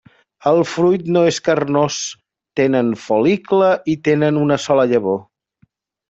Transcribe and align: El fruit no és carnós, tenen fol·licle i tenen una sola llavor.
El 0.51 0.59
fruit 0.67 1.03
no 1.17 1.21
és 1.31 1.35
carnós, 1.49 1.97
tenen 2.61 2.89
fol·licle 3.05 3.69
i 3.93 3.99
tenen 4.09 4.39
una 4.45 4.57
sola 4.69 4.87
llavor. 4.93 5.21